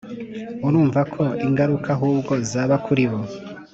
[0.67, 3.19] urumva ko ingaruka ahubwo zaba kuri bo